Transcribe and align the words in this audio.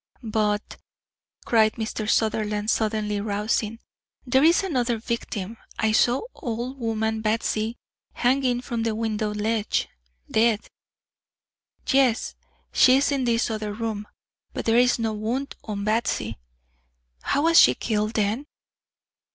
"But" 0.23 0.77
cried 1.45 1.73
Mr. 1.73 2.09
Sutherland, 2.09 2.71
suddenly 2.71 3.21
rousing, 3.21 3.77
"there 4.25 4.43
is 4.43 4.63
another 4.63 4.97
victim. 4.97 5.57
I 5.77 5.91
saw 5.91 6.21
old 6.33 6.79
woman 6.79 7.21
Batsy 7.21 7.75
hanging 8.13 8.61
from 8.61 8.83
a 8.87 8.95
window 8.95 9.31
ledge, 9.31 9.89
dead." 10.27 10.61
"Yes, 11.85 12.33
she 12.73 12.95
is 12.97 13.11
in 13.11 13.25
this 13.25 13.51
other 13.51 13.73
room; 13.75 14.07
but 14.53 14.65
there 14.65 14.79
is 14.79 14.97
no 14.97 15.13
wound 15.13 15.55
on 15.65 15.85
Batsy." 15.85 16.37
"How 17.21 17.43
was 17.43 17.59
she 17.59 17.75
killed, 17.75 18.15
then?" 18.15 18.47